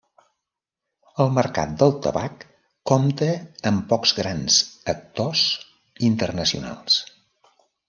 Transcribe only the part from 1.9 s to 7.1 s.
tabac compta amb pocs grans actors internacionals.